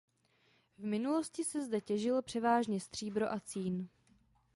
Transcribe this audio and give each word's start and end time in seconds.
V 0.77 0.83
minulosti 0.85 1.43
se 1.43 1.61
zde 1.65 1.81
těžilo 1.81 2.21
převážně 2.21 2.79
stříbro 2.79 3.31
a 3.33 3.39
cín. 3.39 3.89